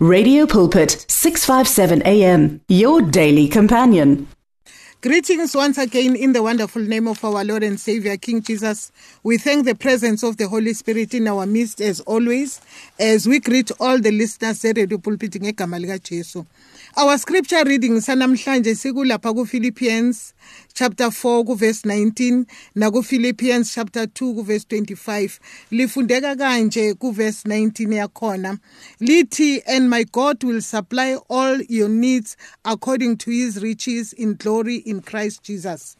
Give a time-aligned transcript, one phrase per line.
[0.00, 4.28] Radio Pulpit 657 AM your daily companion.
[5.00, 8.92] Greetings once again in the wonderful name of our Lord and Savior King Jesus.
[9.24, 12.60] We thank the presence of the Holy Spirit in our midst as always
[13.00, 16.44] as we greet all the listeners Radio Pulpit ngegama lika Jesu.
[17.00, 20.32] Our scripture reading sanamhlanje sikulapha kuPhilippians
[20.74, 22.44] chapter 4 kuverse 19
[22.74, 25.38] nakuPhilippians chapter 2 kuverse 25
[25.70, 28.58] lifundeka kanje kuverse 19 yakhona.
[29.00, 34.76] Lithi and my God will supply all your needs according to his riches in glory
[34.78, 35.97] in Christ Jesus.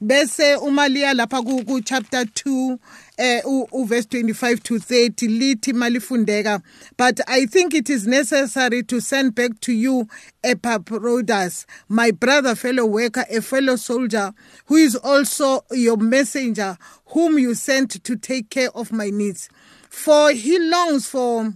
[0.00, 2.78] Bese uma liya lapha ku chapter 2
[3.18, 3.42] eh
[3.84, 6.62] verse 25 to 30 lithi malifundeka
[6.96, 10.08] but i think it is necessary to send back to you
[10.42, 14.32] Epaphroditus my brother fellow worker a fellow soldier
[14.66, 16.78] who is also your messenger
[17.08, 19.50] whom you sent to take care of my needs
[19.90, 21.52] for he longs for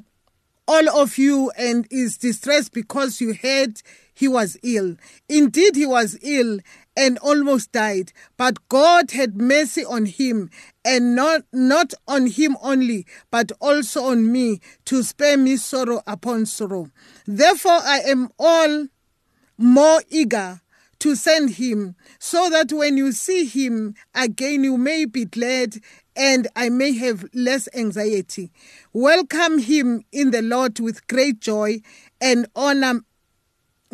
[0.69, 3.81] all of you and is distressed because you heard
[4.15, 4.97] he was ill.
[5.29, 6.61] Indeed, he was ill
[6.97, 10.51] and almost died, but God had mercy on him,
[10.85, 16.47] and not, not on him only, but also on me, to spare me sorrow upon
[16.47, 16.91] sorrow.
[17.27, 18.87] Therefore, I am all
[19.59, 20.61] more eager
[21.01, 25.77] to send him, so that when you see him again, you may be glad
[26.17, 28.53] and I may have less anxiety.
[28.93, 31.81] Welcome him in the Lord with great joy
[32.21, 33.01] and honor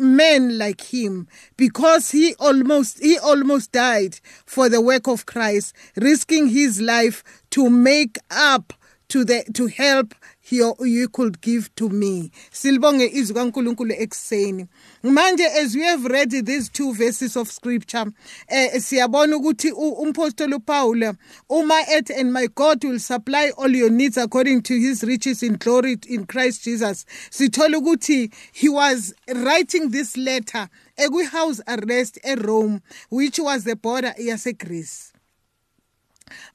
[0.01, 6.47] men like him because he almost he almost died for the work of Christ risking
[6.47, 8.73] his life to make up
[9.09, 10.15] to the to help
[10.51, 12.31] you, could give to me.
[12.51, 14.67] Silibonge izwi kaNkuluNkulu ekseni
[15.03, 18.05] manje as we have read these two verses of scripture
[18.47, 21.15] eh siyabona ukuthi umpostoli uPaul
[21.49, 25.57] uma at and my God will supply all your needs according to his riches in
[25.57, 27.05] glory in Christ Jesus.
[27.29, 27.79] Sithola
[28.53, 35.10] he was writing this letter ekwi house arrest eRome which was the border yaseGreece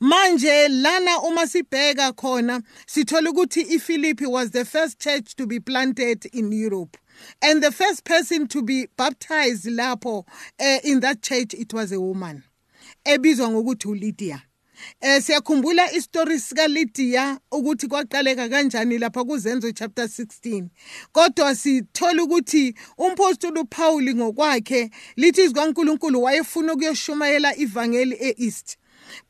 [0.01, 6.27] manje lana uma sibheka khona sithola ukuthi iPhilippi was the first church to be planted
[6.33, 6.97] in Europe.
[7.41, 10.27] And the first person to be baptized lapho
[10.61, 12.43] uh, in that church it was a woman
[13.05, 14.43] ebizwa ngokuthi uLydia.
[15.01, 20.65] Eh siyakhumbula istory sika Lydia ukuthi kwaqaleka kanjani lapha kuzenzo chapter 16
[21.13, 28.79] kodwa sithola ukuthi umpostoli uPaul ngokwakhe lithi izikaNkuluNkulu wayefuna ukuyoshumayela ivangeli eEast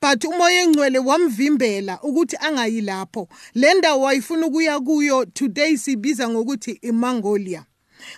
[0.03, 6.71] but umoya engcwele wamvimbela ukuthi angayi lapho le ndawo wayifuna ukuya kuyo today sibiza ngokuthi
[6.83, 7.65] iMongolia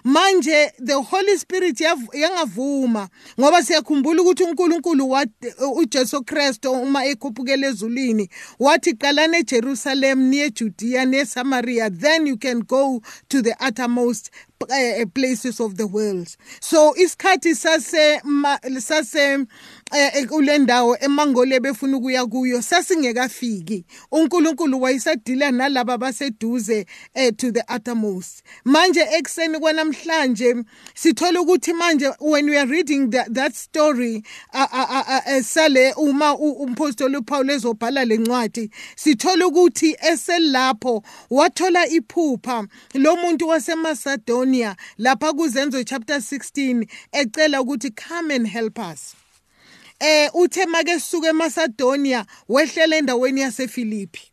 [0.05, 1.81] manje the holy spirit
[2.13, 3.09] yangavuma
[3.41, 11.05] ngoba siyakhumbula ukuthi uNkulunkulu wathi uJesu Kristo uma ekhuphukela ezulwini wathi qalana eJerusalem near Judea
[11.05, 14.31] near Samaria then you can go to the uttermost.
[14.63, 16.37] Uh, places of the world.
[16.61, 18.21] So isikhathi sase
[18.81, 19.47] sase
[19.93, 23.85] eh, kule ndawo emangole befuna ukuya kuyo sasingekafiki.
[24.11, 28.43] uNkulunkulu wayesadila nalabo baseduze eh, to the uttermost.
[28.65, 30.65] Manje ekseni kwanamhlanje
[30.95, 34.23] sithola ukuthi manje when we are reading that, that story
[35.43, 44.77] sale uma umpostoli uPaul ezobhala lencwadi sithola ukuthi eselapho wathola iphupha lo muntu wasemasadoni Macedonia
[44.99, 49.15] lapha kuzenzo chapter 16 ecela ukuthi come and help us.
[50.01, 54.28] Eh uthe make suka eMacedonia wehlela endaweni yaseFilipi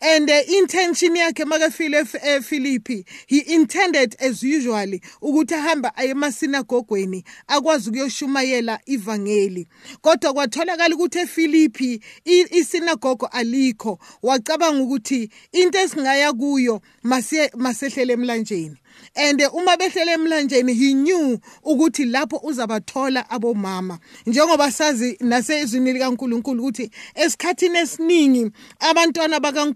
[0.00, 7.90] and the intention yakhe makafile eFilipi he intended as usually ukuthi ahamba aye emasinagogweni akwazi
[7.90, 9.66] ukuyoshumayela ivangeli.
[10.00, 13.98] Kodwa kwatholakala ukuthi eFilipi isinagogo alikho.
[14.22, 16.80] Wacabanga ukuthi into esingaya kuyo
[17.54, 18.76] masehlele emlanjeni.
[19.16, 23.98] And uma behlele emlanjeni he knew ukuthi lapho uzabathola abomama.
[24.26, 28.50] Njengoba sazi nasezwini likaNkuluNkulu ukuthi esikhathini esiningi
[28.80, 29.71] abantwana bakaNkuluNkulu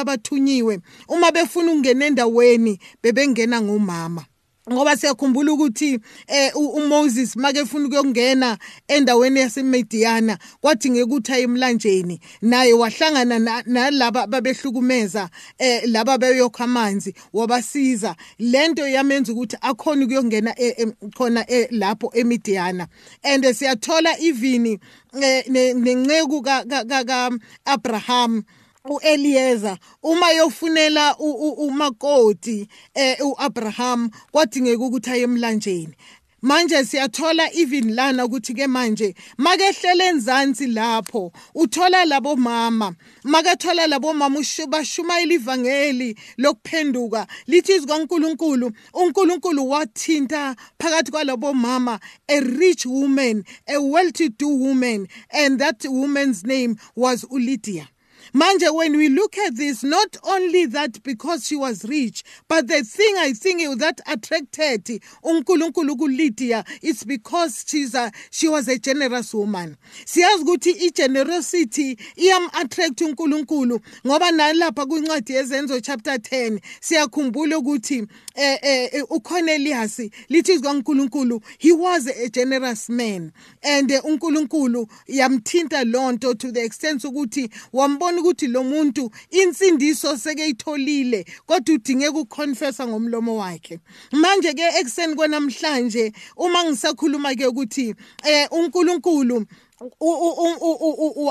[0.00, 4.24] abathunyiwe uma befuna ukungena endaweni bebengena ngomama.
[4.72, 5.98] Ngoba siyakhumbula ukuthi
[6.28, 8.58] eh uMoses make efuna ukuyongena
[8.88, 18.16] endaweni yaseMediana kwathi ngekuthi ayemlanjeni naye wahlangana nalaba babehlukumeza eh laba beyokha amanzi wabasiza.
[18.38, 20.86] Lento yamenza ukuthi akhona ukuyongena e, e,
[21.16, 22.86] khona e, lapho eMediana.
[23.24, 24.78] And siyathola even
[25.14, 27.30] nenceku ka
[27.66, 28.44] Abraham
[28.84, 35.94] uEliezer uma yofunela umakoti eh uAbraham kwadingeka ukuthi aye emlanjeni.
[36.42, 42.94] Manje siyathola even lana ukuthi ke manje makehlele enzansi lapho uthola labo mama
[43.24, 52.40] makathola labo mama bashumayela ivangeli lokuphenduka lithi izwi kaNkuluNkulu uNkulunkulu wathinta phakathi kwalabo mama a
[52.40, 57.86] rich woman a well-to-do woman and that woman's name was uLydia
[58.32, 62.82] Manje, when we look at this, not only that because she was rich, but the
[62.82, 64.84] thing I think that attracted
[65.24, 69.76] uNkulunkulu Lydia is because she's a, she was a generous woman.
[70.04, 78.58] Siyazi ukuthi i-generosity iyam attract uNkulunkulu ngoba nalapha kwincwadi yezenzo chapter 10 siyakhumbula ukuthi eh,
[78.62, 79.98] eh, uCornelius
[80.28, 83.32] lithi kaNkulunkulu he was a generous man
[83.62, 91.24] and uNkulunkulu yamthinta lonto to the extent ukuthi wambona ubona ukuthi lo muntu insindiso sekeyitholile
[91.46, 93.80] kodwa udinge ukuconfessa ngomlomo wakhe.
[94.12, 97.94] Manje ke ekseni kwanamhlanje uma ngisakhuluma ke ukuthi
[98.24, 99.46] eh uNkulunkulu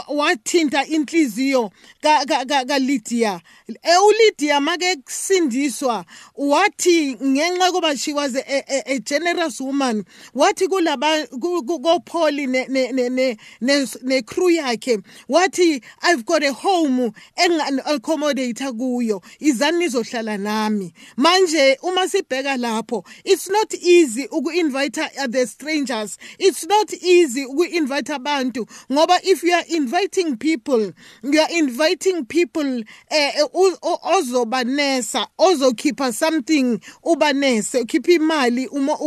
[0.07, 3.41] wathinta inhliziyo kaLydia
[4.07, 6.05] uLydia make kusindiswa.
[6.35, 10.03] Wathi ngenxa kuba she was a, a, a generous woman
[10.33, 13.37] wathi kulaba koPaul ne ne ne
[14.01, 19.21] ne crew yakhe wathi I've got a home engan accommodate kuyo.
[19.39, 20.91] Izani nizohlala nami.
[21.17, 26.17] Manje uma sibheka lapho it's not easy uku-invite the strangers.
[26.39, 28.67] It's not easy uku-invite abantu abantu.
[28.91, 30.93] Ngoba if you are inviting people
[31.23, 38.97] you are inviting people eh, eh ozobanesa ozokhipha something ubanese ukhipha imali uma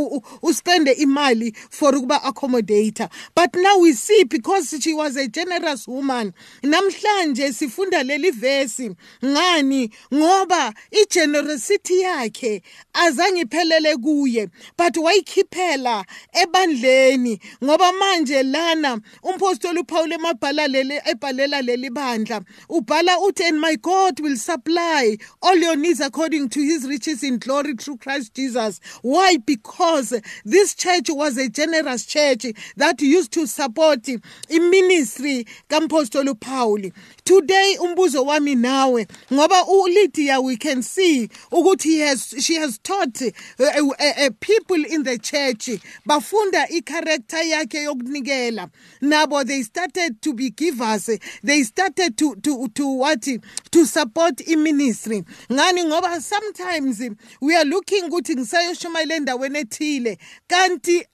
[0.42, 6.32] uspende imali for ukuba accommodator but now we see because she was a generous woman
[6.62, 8.90] namhlanje sifunda leli verse
[9.24, 9.90] ngani?
[10.14, 12.62] Ngoba igenerosity yakhe
[12.92, 17.40] azange iphelele kuye but wayikhiphela ebandleni.
[17.64, 22.44] Ngoba manje lana umpostoli uPaul emabhala leli ebhalela leli bandla.
[22.68, 27.38] Ubhala uthi and my God will supply all your needs according to his riches in
[27.38, 28.80] glory through Christ Jesus.
[29.02, 29.36] Why?
[29.38, 32.46] Because this church was a generous church
[32.76, 34.02] that used to support
[34.48, 36.92] iministry kampostoli uPaul
[37.24, 43.20] today umbuzo wami nawe ngoba uLydia we can see ukuthi he has she has taught
[43.22, 43.28] uh,
[43.60, 45.68] uh, uh, people in the church
[46.06, 48.70] bafunda i-character yakhe yokunikela.
[49.02, 51.10] Nabo they started to be givers
[51.42, 53.22] they started to to to what
[53.70, 55.24] to support i-ministry.
[55.50, 55.84] Ngani?
[55.84, 57.02] Ngoba sometimes
[57.40, 60.18] we are looking ukuthi ngisayoshumayela endaweni ethile
[60.48, 61.04] kanti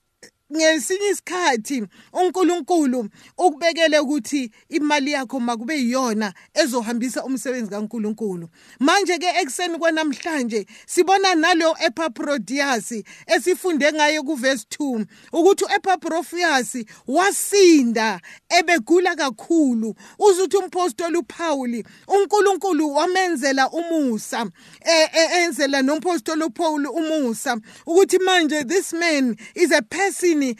[0.55, 8.49] ngesinye isikhathi uNkulunkulu ukubekele ukuthi imali yakho makube yiyona ezohambisa umsebenzi kaNkulunkulu.
[8.79, 18.19] Manje ke ekseni kwanamhlanje sibona nalo Epaphroditus esifunde ngaye kuverse 2 ukuthi uEpaphroditus wasinda
[18.49, 19.95] ebegula kakhulu.
[20.19, 24.45] Uzuthi umpostoli uPaul uNkulunkulu wamenzela umusa
[24.85, 30.55] e, e, enzela nompostoli uPaul umusa ukuthi manje this man is a person yini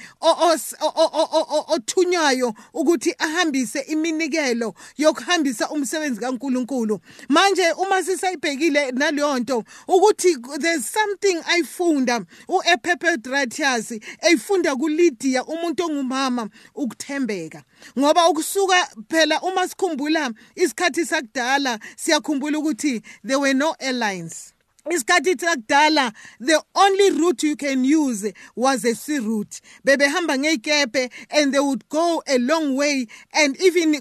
[1.67, 6.99] othunywayo ukuthi ahambise iminikelo yokuhambisa umsebenzi kaNkuluNkulu.
[7.29, 13.91] Manje uma sisayibhekile naleyo nto ukuthi there's something ayifunda uEpiphanius
[14.21, 17.63] eyifunda kuLydia umuntu ongumama ukuthembeka.
[17.99, 24.53] Ngoba ukusuka phela uma sikhumbula isikhathi sakudala siyakhumbula ukuthi there were no airlines.
[24.91, 29.61] Isikhathi sakudala the only route you can use was a sea route.
[29.85, 33.07] Bebehamba ngeyikepe and they would go a long way.
[33.33, 33.93] And even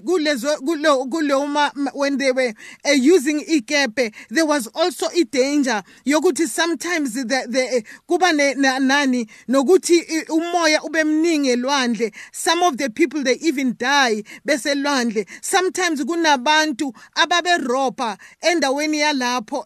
[1.93, 2.53] when they were
[2.85, 5.83] uh, using ikepe there was also a danger.
[6.05, 13.23] Yokuthi sometimes the, the kuba nani nokuthi umoya ube mningi elwandle some of the people
[13.23, 19.65] they even die beselwandle sometimes kunabantu ababerobha endaweni yalapho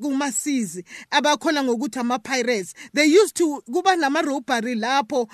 [0.00, 2.74] kuma abasizi abakhola ngokuthi ama-pirates.
[2.92, 5.28] They used to kuba nama-robbery lapho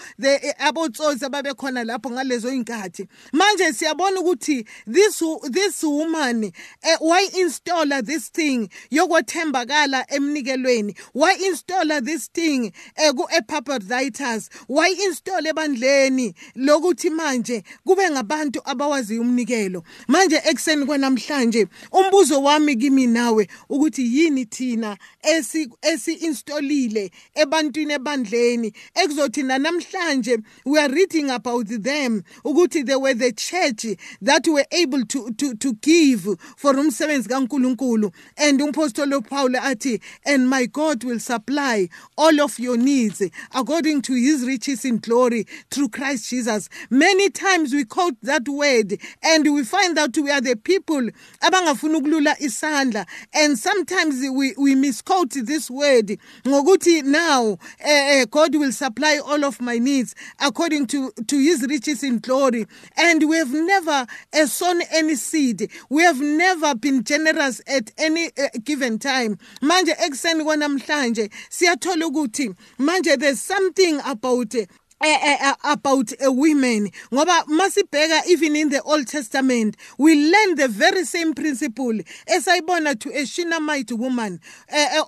[0.58, 3.08] abotsotsi ababekhona lapho ngalezo y'nkathi.
[3.32, 10.96] Manje siyabona ukuthi this, this woman uh, why installa this thing yokwethembakala emnikelweni?
[11.14, 16.34] Why installa this thing uh, ku-epaphroditus why install ebandleni?
[16.56, 19.82] Lokuthi manje kube ngabantu abawaziyo umnikelo.
[20.08, 24.89] Manje ekuseni kwanamhlanje umbuzo wami kimi nawe ukuthi yini thina?
[24.90, 28.72] Thina esi esi-installile ebantwini ebandleni.
[28.94, 33.86] Ekuzothi namhlanje we are reading about them ukuthi they were the church
[34.22, 36.22] that were able to, to, to give
[36.56, 38.12] for umsebenzi kaNkulunkulu.
[38.36, 43.22] And umpostoli Paul athi and my God will supply all of your needs
[43.54, 46.68] according to his riches in glory through Christ Jesus.
[46.88, 51.08] Many times we quote that word and we find that we are the people
[51.42, 53.06] abangafuna ukulula isandla.
[53.34, 59.60] And sometimes we, we misquote this word ngokuthi now uh, God will supply all of
[59.60, 62.66] my needs according to, to his riches in glory.
[62.96, 65.70] And we have never uh, sown any seed.
[65.88, 69.38] We have never been generous at any uh, given time.
[69.62, 74.54] Manje ekuseni kwanamhlanje siyathola ukuthi manje there's something about
[75.02, 76.90] about a women.
[77.12, 83.08] Ngoba masibheka even in the old testament we learn the very same principle esayibona to
[83.10, 84.40] a shunammite woman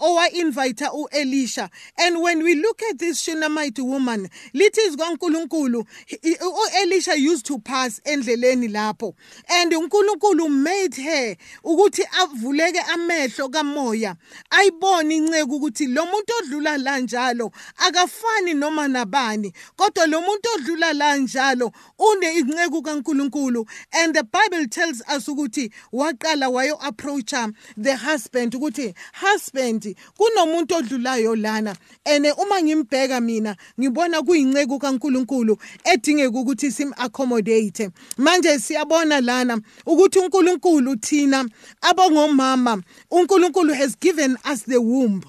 [0.00, 1.70] owa-invite u-elisha.
[1.98, 5.86] And when we look at this shunammite woman lithi zikankulunkulu
[6.24, 9.14] u-elisha used to pass endleleni lapho.
[9.50, 14.16] And unkulunkulu made her ukuthi avuleke amehlo kamoya
[14.50, 19.52] ayibone inceke ukuthi lo muntu odlula la njalo akafani noma nabani.
[19.82, 25.72] Kodwa lo muntu odlula la njalo une inceku kaNkuluNkulu and the bible tells us ukuthi
[25.92, 34.22] waqala wayo approacha the husband ukuthi husband kunomuntu odlulayo lana ene uma ngimbheka mina ngibona
[34.22, 41.48] kuyinceku kaNkuluNkulu edingeka ukuthi sim accommodate manje siyabona lana ukuthi uNkulunkulu thina
[41.80, 45.24] abongomama uNkulunkulu has given us the womb.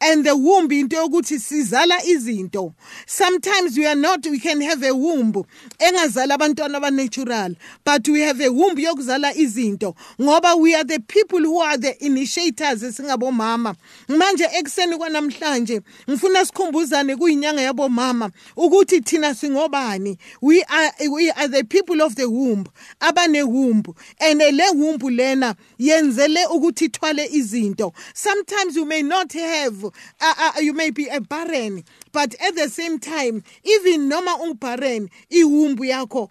[0.00, 2.74] And the womb into yokuthi sizala izinto.
[3.06, 5.32] Sometimes we are not we can have a womb
[5.78, 11.40] engazala abantwana abanatural but we have a womb yokuzala izinto ngoba we are the people
[11.40, 13.74] who are the initiators singabomama
[14.08, 15.80] manje ekuseni kwanamhlanje
[16.10, 20.18] ngifuna sikhumbuzane kuyinyanga yabomama ukuthi thina singobani.
[20.40, 22.66] We are we are the people of the womb
[23.00, 23.84] abane womb
[24.20, 27.92] and le womb lena yenzele ukuthi ithwale izinto.
[28.14, 32.68] Sometimes you may not have uh, uh, you may be a barren but at the
[32.68, 36.30] same time even noma ungibarren iwumbu yakho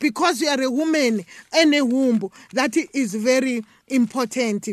[0.00, 4.68] because you are a woman and a womb that is very important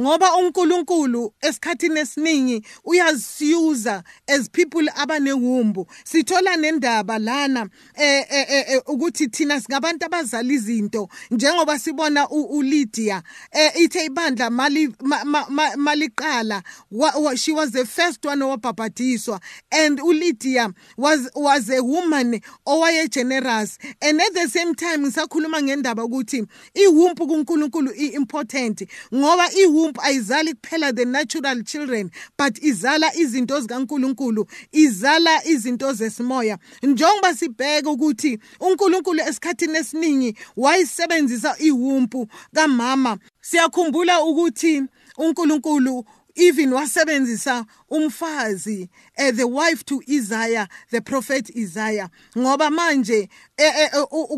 [0.00, 5.86] ngoba uNkulunkulu esikhathini esiningi uyaziyuza as people abanewumbu.
[6.04, 13.22] Sithola nendaba lana eh, eh, eh ukuthi thina singabantu abazala izinto njengoba sibona uLydia
[13.52, 14.88] eh ithe ibandla mali
[15.76, 16.62] maliqala.
[17.36, 19.40] She was the first one owabhabhadiswa
[19.72, 23.78] and uLydia was was a woman owaye generous.
[24.02, 30.54] And at the same time ngisakhuluma ngendaba ukuthi iwumpu kuNkulunkulu iimportant ngoba iwumpu womb ayizali
[30.54, 36.58] kuphela the natural children but izala izinto zikaNkuluNkulu izala izinto zesimoya.
[36.82, 44.82] Njengoba sibheka ukuthi uNkulunkulu esikhathini esiningi wayisebenzisa iwumpu kamama siyakhumbula ukuthi
[45.18, 46.04] uNkulunkulu
[46.36, 48.88] even wasebenzisa umfazi
[49.18, 52.10] uh, the wife to Isaiah the prophet Isaiah.
[52.36, 53.28] Ngoba manje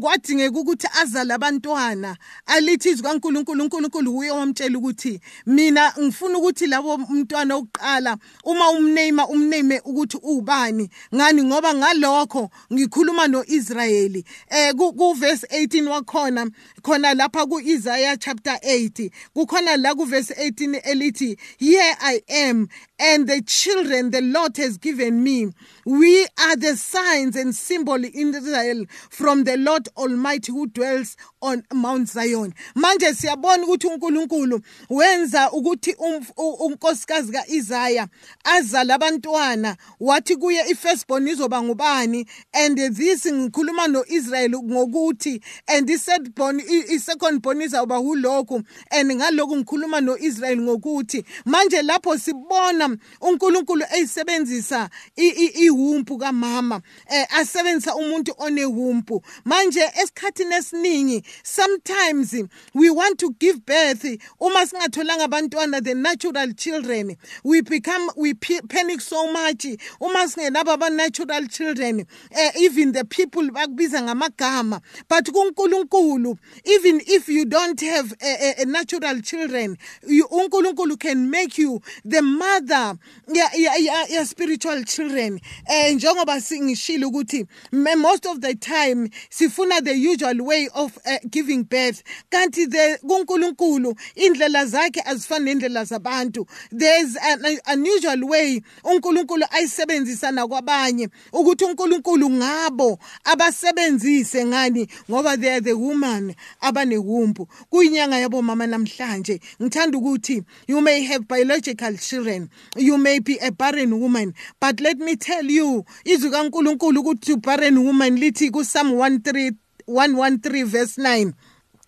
[0.00, 6.94] kwadingeka ukuthi azale abantwana alithi izwi kaNkuluNkulu uNkulunkulu uye wamtshela ukuthi mina ngifuna ukuthi labo
[6.94, 11.42] umntwana oqala uma umname umname ukuthi ubani ngani?
[11.42, 14.24] Ngoba ngalokho ngikhuluma noIsrayeli.
[14.50, 16.50] Eh ku verse 18 wakhona
[16.82, 23.28] khona lapha kuIsaiah chapter 8 kukhona la ku verse 18 elithi here I am and
[23.28, 25.52] the children the Lord has given me.
[25.85, 31.62] We are the signs and symbol in Israel from the Lord Almighty who dwells on
[31.73, 32.54] Mount Zion.
[32.75, 35.97] Manje siyabona ukuthi uNkulunkulu wenza ukuthi
[36.37, 38.09] unkosikazi kaIsaiah
[38.45, 42.26] azala abantwana wathi kuye ifirstborn izoba ngubani?
[42.52, 50.00] And this ngikhuluma noIsrael ngokuthi and i born i-second born izawuba hulokhu and ngalokhu ngikhuluma
[50.00, 56.80] noIsrael ngokuthi manje lapho sibona uNkulunkulu eyisebenzisa iwumpu kamama
[57.11, 62.35] eh asebenzisa umuntu onewumpu manje esikhathini esiningi sometimes
[62.75, 64.04] we want to give birth.
[64.40, 67.16] Uma singatholanga abantwana the natural children.
[67.44, 69.66] We become we panic so much.
[70.00, 72.06] Uma singenabo aba natural children
[72.37, 74.80] uh, even the people bakubiza ngamagama.
[75.08, 81.58] But kuNkulunkulu even if you don't have a, a, a natural children uNkulunkulu can make
[81.58, 82.97] you the mother
[83.32, 85.40] ya ya ya, ya spiritual children.
[85.68, 91.64] Eh njengoba singishilo ukuthi most of the time sifuna the usual way of uh, giving
[91.64, 92.02] birth.
[92.30, 96.48] Kanti the kuNkulunkulu indlela zakhe azifani nendlela zabantu.
[96.70, 105.60] There's an unusual way uNkulunkulu ayisebenzisa nakwabanye ukuthi uNkulunkulu ngabo abasebenzise ngani ngoba they are
[105.60, 112.98] the woman abanewumbu kuyinyanga yabo mama namhlanje ngithanda ukuthi you may have biological children you
[112.98, 118.16] may be a barren woman but let me tell you izwi kaNkuluNkulu ukuthi barren woman
[118.16, 121.35] lithi ku Psalm 13 113 verse 9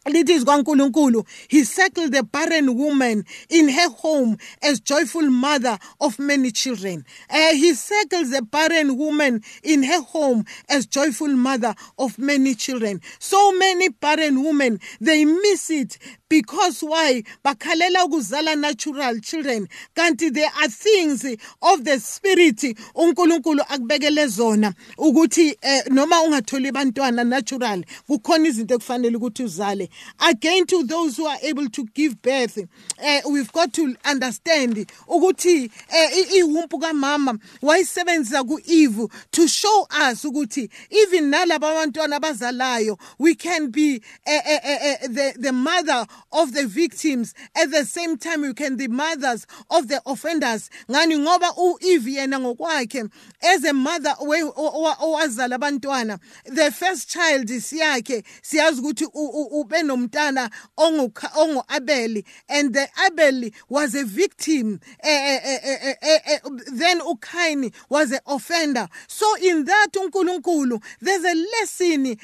[0.06, 6.50] lithi zikaNkuluNkulu he circled the barren woman in her home as joyful mother of many
[6.50, 7.04] children.
[7.28, 13.00] Uh, he circles the barren woman in her home as joyful mother of many children.
[13.18, 15.98] So many barren women they miss it
[16.30, 17.22] because why?
[17.44, 19.68] Bakhalela ukuzala natural children.
[19.94, 21.24] Kanti there are things
[21.60, 22.60] of the spirit
[22.94, 29.89] uNkulunkulu akubekele zona ukuthi eh, noma ungatholi bantwana natural kukhona izinto ekufanele ukuthi uzale.
[30.20, 32.58] Again to those who are able to give birth.
[33.02, 40.70] Uh, we've got to understand ukuthi uh, iwumpu kamama wayisebenzisa kuEve to show us ukuthi
[40.90, 46.66] even nalabo abantwana abazalayo we can be uh, uh, uh, the the mother of the
[46.66, 47.34] victims.
[47.54, 50.70] At the same time you can the mothers of the offenders.
[50.88, 51.18] Ngani?
[51.18, 53.10] Ngoba uEve yena ngokwakhe
[53.42, 62.74] as a mother owazala abantwana the first child siyakhe siyazi ukuthi ube enomntana ongu-abeli and
[62.74, 66.38] the abeli was a victim eh, eh, eh,
[66.72, 68.88] then ukaini was an offender.
[69.06, 72.16] So in that unkulunkulu there's a lesson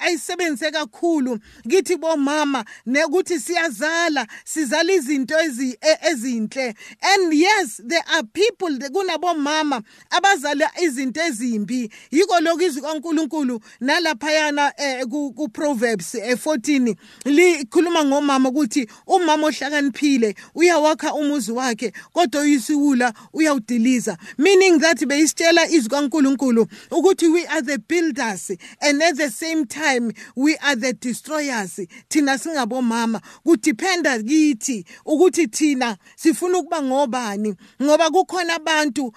[0.00, 5.76] ayisebenzise kakhulu kithi bomama nekuthi siyazala sizala izinto e,
[6.10, 6.74] ezinhle.
[7.02, 11.90] And yes there are people kunabomama abazala izinto ezimbi.
[12.10, 14.72] Yiko lokhu izwi kwankulunkulu nalaphayana
[15.12, 24.16] um kuproverbs 4 ehlangothini likhuluma ngomama ukuthi umama ohlakaniphile uyawakha umuzi wakhe kodwa uyisiwula uyawudiliza.
[24.38, 30.12] Meaning that beyisitshela izwi kankulunkulu ukuthi we are the builders and at the same time
[30.36, 31.80] we are the destroyers.
[32.08, 39.12] Thina singabomama kudiphenda kithi ukuthi thina sifuna ukuba ngobani ngoba kukhona abantu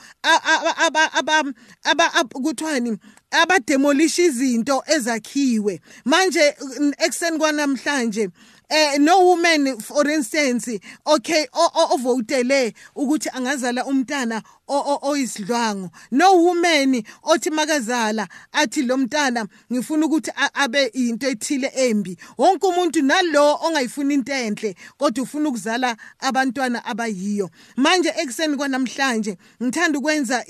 [2.43, 2.97] kuthiwani
[3.31, 5.81] abademolisha izinto ezakhiwe.
[6.05, 6.55] Manje
[6.97, 8.29] ekseni kwanamhlanje
[8.69, 11.47] eh no woman for instance okay
[11.93, 20.85] ovotele ukuthi angazala umntana oyisidlwangu no woman othi makazala athi lo mntana ngifuna ukuthi abe
[20.93, 22.17] into ethile embi.
[22.37, 27.49] Wonke umuntu nalo ongayifuni into enhle kodwa ufuna ukuzala abantwana abayiyo.
[27.77, 30.43] Manje ekseni kwanamhlanje ngithanda ukwenza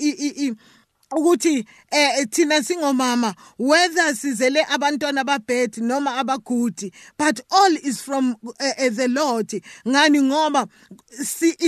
[1.10, 8.50] ukuthi eh thina singomama whether sizele abantwana ababhed noma abagudi but all is from uh,
[8.78, 9.48] uh, the Lord.
[9.86, 10.22] Ngani?
[10.22, 10.66] Ngoba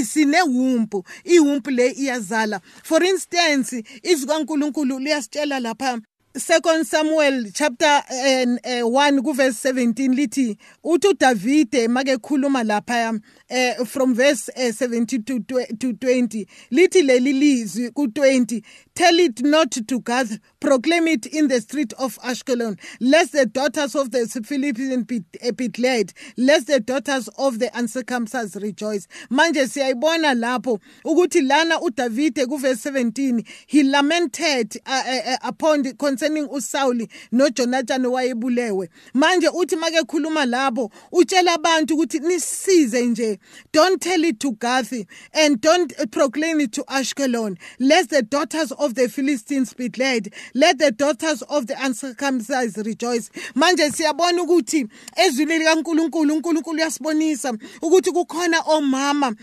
[0.05, 1.05] sinewumpu.
[1.25, 2.61] Iwumpu le iyazala.
[2.83, 6.01] For instance izwi kaNkuluNkulu liyasitshela lapha
[6.37, 13.19] Second Samuel chapter uh, uh, 1 kuverse 17 lithi uthi uDavide make khuluma lapha
[13.51, 18.63] uh, from verse uh, 17 to, to 20 lithi leli lizwi ku20
[18.95, 22.79] tell it not to Gath proclaim it in the street of Ashkelon.
[23.01, 26.13] Lest the daughters of the Philistines be, uh, be glad.
[26.37, 29.09] Lest the daughters of the uncircumcised rejoice.
[29.31, 36.47] Manje siyayibona lapho ukuthi lana uDavide kuverse 17 he lamented uh, uh, upon the concerning
[36.49, 43.39] uSaul noJonathan wayebulewe manje uthi make khuluma labo utshela abantu ukuthi nisize nje
[43.73, 44.93] don't tell it to Gath
[45.33, 47.59] and don't proclaim it to Ashkelon.
[47.79, 50.33] Lest the daughters of the Philistines be glad.
[50.55, 53.31] Let the daughters of the uncircumcised rejoice.
[53.55, 59.35] Manje siyabona ukuthi ezwini likaNkuluNkulu uNkulunkulu uyasibonisa ukuthi kukhona omama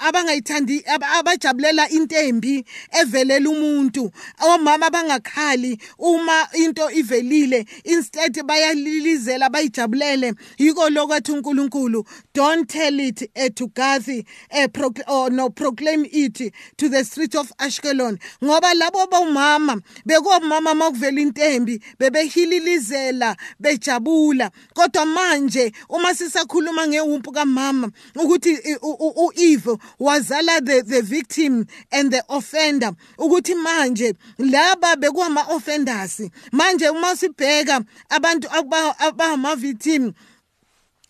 [0.00, 2.64] abangayithandi abajabulela into embi
[3.00, 4.10] evelela umuntu.
[4.40, 10.34] Omama abangakhali uma into ivelile instead bayalilizela bayijabulele.
[10.58, 16.52] Yiko lokwathi uNkulunkulu don't tell it uh, to Gath uh, procl or no proclaim it
[16.76, 18.20] to the street of Ashkelon.
[18.42, 24.50] Ngoba labo bomama bekomama makuvela intembi bebehililizela bejabula.
[24.74, 32.92] Kodwa manje uma sisakhuluma ngewumpu kamama ukuthi uEve wazala the, the victim and the offender
[33.18, 38.48] ukuthi manje laba bekwama offenders manje uma sibheka abantu
[38.98, 40.12] abama victim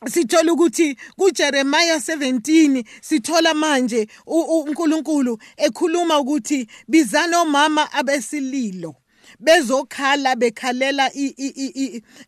[0.09, 8.95] sithola ukuthi kuJeremiah 17 sithola manje uNkulunkulu ekhuluma ukuthi bizana omama abesililo.
[9.41, 11.11] Bezokhala bekhalela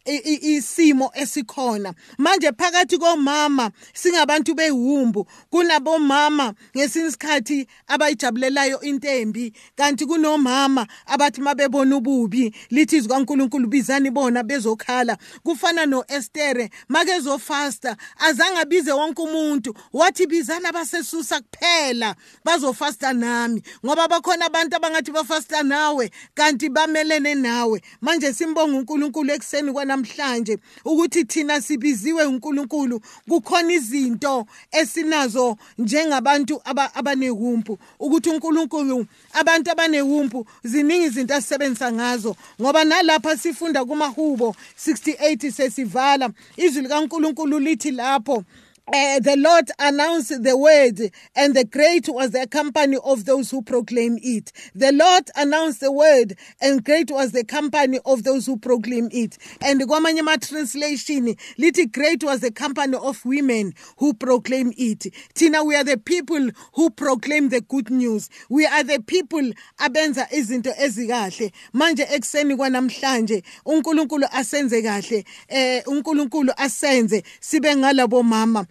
[0.05, 1.95] isimo esikhona.
[2.19, 12.55] Manje phakathi komama singabantu behumbu kunabomama ngesinye isikhathi abayijabulelayo intembi kanti kunomama abathi mabebona ububi
[12.71, 15.19] lithi izwi kaNkuluNkulu bizani bona bezokhala.
[15.43, 19.75] Kufana noEstere make zofasta azange abize wonke umuntu.
[19.93, 23.63] Wathi bizana abasesusa kuphela bazofasta nami.
[23.85, 27.83] Ngoba bakhona abantu abangathi bafasta nawe kanti bame simelene nawe.
[28.01, 33.01] Manje simbonga uNkulunkulu ekseni kwanamhlanje ukuthi thina sibiziwe uNkulunkulu.
[33.29, 36.63] Kukhona izinto esinazo njengabantu
[36.95, 42.37] abanehumpu ukuthi uNkulunkulu abantu abanehumpu ziningi izinto asisebenzisa ngazo.
[42.61, 44.55] Ngoba nalapha sifunda kumahubo
[44.87, 48.45] 68 sesivala izwi likaNkulunkulu lithi lapho
[48.93, 53.63] uh, the Lord announced the word, and the great was the company of those who
[53.63, 54.53] proclaim it.
[54.75, 59.39] The Lord announced the word, and great was the company of those who proclaim it.
[59.63, 65.07] And Gwamanyama translation, little great was the company of women who proclaim it.
[65.35, 68.29] Tina, we are the people who proclaim the good news.
[68.51, 71.53] We are the people abenza izinto ezikahle.
[71.73, 75.25] Manje ekseni kwanamhlanje uNkulunkulu asenze kahle.
[75.49, 78.67] Eh uNkulunkulu asenze sibe ngalabo mama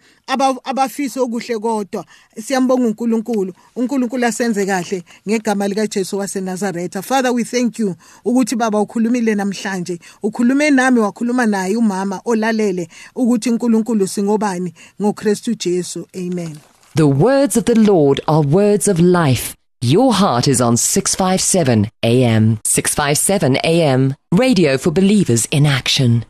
[0.64, 2.04] abafisa okuhle kodwa.
[2.44, 3.52] Siyambonga uNkulunkulu.
[3.76, 7.02] uNkulunkulu asenze kahle ngegama lika Jesu waseNazaretha.
[7.02, 7.94] Father we thank you
[8.24, 9.98] ukuthi baba ukhulumile namhlanje.
[10.22, 16.06] Ukhulume nami wakhuluma naye umama olalele ukuthi uNkulunkulu singobani ngoKristu Jesu.
[16.16, 16.58] Amen.
[16.94, 19.54] The words of the Lord are words of life.
[19.80, 26.24] Your heart is on 657 AM 657 AM radio for believers in action